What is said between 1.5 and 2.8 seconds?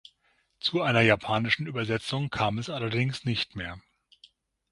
Übersetzung kam es